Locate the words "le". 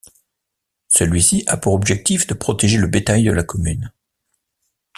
2.79-2.87